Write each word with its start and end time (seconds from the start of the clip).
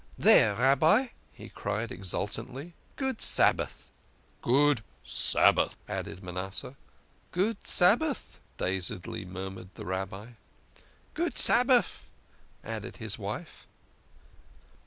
"There, 0.31 0.55
Rabbi," 0.55 1.09
he 1.31 1.49
cried 1.49 1.91
exultantly." 1.91 2.73
Good 2.95 3.21
Sabbath!"" 3.21 3.87
Good 4.41 4.81
Sabbath!" 5.03 5.77
added 5.87 6.23
Manasseh." 6.23 6.75
Good 7.31 7.67
Sabbath," 7.67 8.39
dazedly 8.57 9.25
murmured 9.25 9.69
the 9.75 9.85
Rabbi." 9.85 10.29
Good 11.13 11.37
Sabbath," 11.37 12.09
added 12.63 12.97
his 12.97 13.19
wife. 13.19 13.67